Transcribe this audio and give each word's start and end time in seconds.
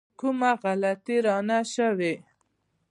کومه 0.19 0.51
غلطي 0.61 1.17
رانه 1.25 1.59
شوې. 1.73 2.13